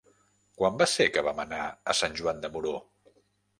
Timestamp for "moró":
2.57-2.75